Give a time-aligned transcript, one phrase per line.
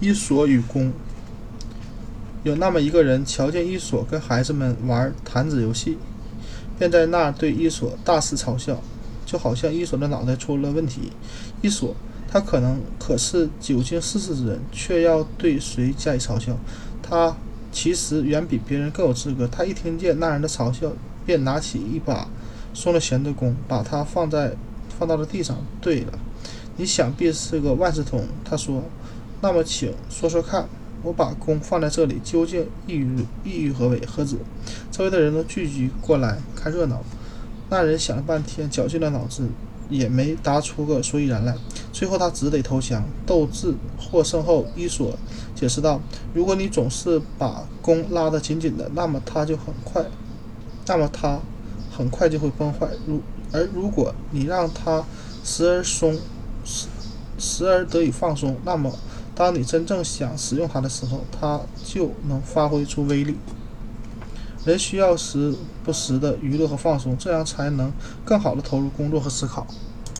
[0.00, 0.92] 伊索与弓。
[2.44, 5.98] 有那么一个人，瞧见伊索跟孩子们玩弹子游戏，
[6.78, 8.80] 便在那儿对伊索大肆嘲笑，
[9.26, 11.12] 就好像伊索的脑袋出了问题。
[11.60, 11.96] 伊索，
[12.30, 16.56] 他可能可是久经世事之人，却要对谁加以嘲笑？
[17.02, 17.36] 他
[17.72, 19.48] 其实远比别人更有资格。
[19.48, 20.92] 他一听见那人的嘲笑，
[21.26, 22.28] 便拿起一把
[22.72, 24.52] 松了弦的弓，把它放在
[24.96, 25.58] 放到了地上。
[25.80, 26.18] 对了，
[26.76, 28.24] 你想必是个万事通。
[28.44, 28.84] 他说
[29.40, 30.68] ：“那么，请说说看。”
[31.04, 34.04] 我把弓放在这里，究竟意欲意欲何为？
[34.04, 34.36] 何止？
[34.90, 37.00] 周围的人都聚集过来看热闹。
[37.70, 39.46] 那人想了半天，绞尽了脑子，
[39.88, 41.54] 也没答出个所以然来。
[41.92, 43.04] 最后，他只得投降。
[43.24, 45.16] 斗智获胜后，伊索
[45.54, 46.00] 解释道
[46.34, 50.04] ：“如果你总是把弓拉得紧紧的，那么它就很快，
[50.88, 51.38] 那么它
[51.96, 52.88] 很快就会崩坏。
[53.06, 53.20] 如
[53.52, 55.04] 而如果你让它
[55.44, 56.18] 时而松，
[56.64, 56.88] 时
[57.38, 58.92] 时而得以放松，那么……”
[59.38, 63.36] 当你真正想使用它的时候，它就能发挥出威力。
[64.64, 65.54] 人需要时
[65.84, 67.92] 不时的娱乐和放松，这样才能
[68.24, 69.64] 更好的投入工作和思考。